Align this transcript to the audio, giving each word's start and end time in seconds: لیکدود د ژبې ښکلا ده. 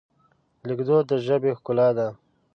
لیکدود 0.67 1.03
د 1.09 1.11
ژبې 1.25 1.51
ښکلا 1.59 1.87
ده. 1.97 2.07